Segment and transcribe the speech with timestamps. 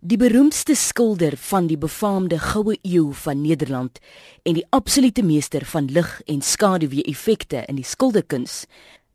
[0.00, 3.98] Die beroemdste skilder van die befaamde goue eeu van Nederland
[4.46, 8.60] en die absolute meester van lig en skaduwee-effekte in die skilderkuns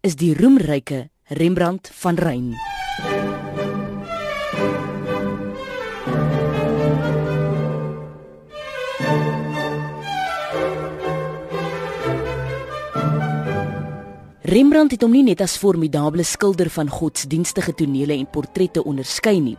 [0.04, 1.06] is die roemryke
[1.40, 2.52] Rembrandt van Ryn.
[14.54, 19.56] Rembrandt het hom nie net as formidable skilder van godsdienstige tonele en portrette onderskei nie.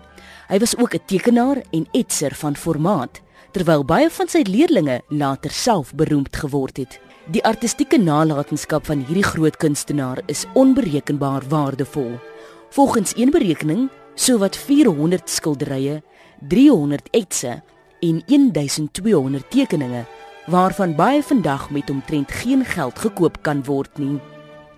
[0.46, 5.50] Hy was ook 'n tekenaar en etser van formaat, terwyl baie van sy leerlinge later
[5.50, 7.00] self beroemd geword het.
[7.26, 12.20] Die artistieke nalatenskap van hierdie groot kunstenaar is onberekenbaar waardevol.
[12.70, 16.02] Volgens een berekening, sowat 400 skilderye,
[16.48, 17.62] 300 etse
[18.00, 20.04] en 1200 tekeninge
[20.46, 24.20] waarvan baie vandag met omtrent geen geld gekoop kan word nie.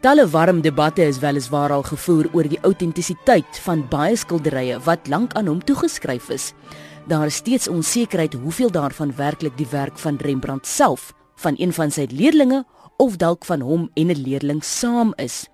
[0.05, 5.32] Talle warm debatte is weliswaar al gevoer oor die autentisiteit van baie skilderye wat lank
[5.41, 6.50] aan hom toegeskryf is.
[7.09, 11.91] Daar is steeds onsekerheid hoeveel daarvan werklik die werk van Rembrandt self, van een van
[11.91, 12.64] sy leerlinge
[13.00, 15.48] of dalk van hom en 'n leerling saam is.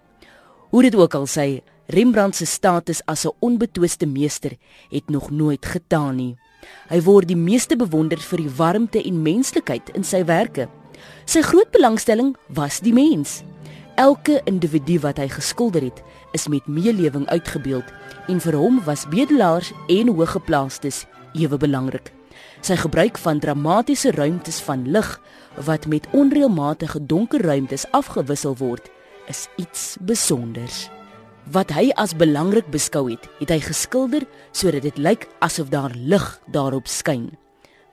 [0.70, 4.56] Hoe dit ook al sê, Rembrandt se status as 'n onbetwiste meester
[4.90, 6.36] het nog nooit getaan nie.
[6.88, 10.68] Hy word die meeste bewonder vir die warmte en menslikheid in sy werke.
[11.24, 13.42] Sy groot belangstelling was die mens.
[14.02, 16.00] Elke individu wat hy geskilder het,
[16.34, 17.86] is met meelewing uitgebeeld
[18.26, 21.04] en vir hom was bedelaars en hoëgeplaastes
[21.38, 22.10] ewe belangrik.
[22.66, 25.12] Sy gebruik van dramatiese ruimtes van lig
[25.68, 28.90] wat met onreëlmatige donker ruimtes afgewissel word,
[29.30, 30.88] is iets spesonders.
[31.54, 36.26] Wat hy as belangrik beskou het, het hy geskilder sodat dit lyk asof daar lig
[36.50, 37.30] daarop skyn.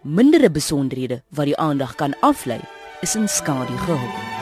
[0.02, 2.62] Mindere besonderhede wat die aandag kan aflei,
[3.06, 4.39] is in skadu gehou.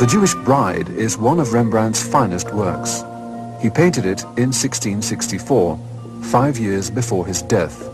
[0.00, 3.04] The Jewish Bride is one of Rembrandt's finest works.
[3.60, 5.78] He painted it in 1664,
[6.22, 7.86] five years before his death.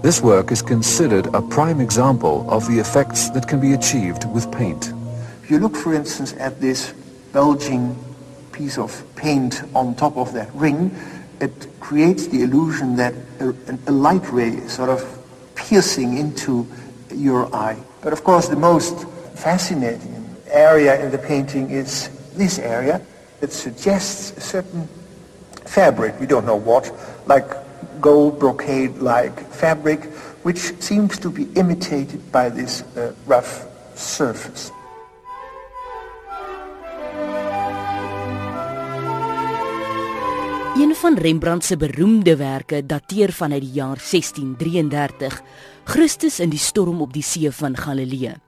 [0.00, 4.52] This work is considered a prime example of the effects that can be achieved with
[4.52, 4.92] paint.
[5.42, 6.94] If you look, for instance, at this
[7.32, 7.98] bulging
[8.52, 10.96] piece of paint on top of that ring,
[11.40, 13.52] it creates the illusion that a,
[13.88, 15.02] a light ray is sort of
[15.56, 16.64] piercing into
[17.12, 17.82] your eye.
[18.02, 20.13] But of course, the most fascinating
[20.50, 23.00] area in the painting is this area
[23.40, 24.88] that suggests a certain
[25.64, 26.92] fabric, we don't know what,
[27.26, 27.46] like
[28.00, 30.04] gold brocade-like fabric,
[30.42, 34.70] which seems to be imitated by this uh, rough surface.
[40.74, 45.42] Een van Rembrandt se beroemde werke dateer vanuit die jaar 1633,
[45.84, 48.43] Christus in die storm op die see van Galilea.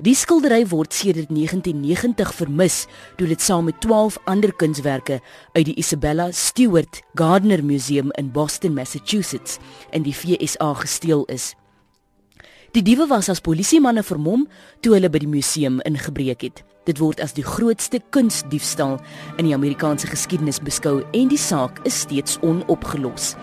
[0.00, 2.86] Die skildery word sedert 1990 vermis
[3.18, 5.20] toe dit saam met 12 ander kunswerke
[5.52, 9.58] uit die Isabella Stewart Gardner Museum in Boston, Massachusetts
[9.90, 11.54] in die VSA gesteel is.
[12.70, 14.44] Die diewe was as polisiemanne vermom
[14.80, 16.60] toe hulle by die museum ingebreek het.
[16.86, 19.00] Dit word as die grootste kunsdiefstal
[19.36, 23.34] in die Amerikaanse geskiedenis beskou en die saak is steeds onopgelos.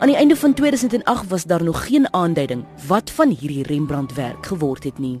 [0.00, 4.46] Aan die einde van 2008 was daar nog geen aanduiding wat van hierdie Rembrandt werk
[4.46, 5.18] geword het nie.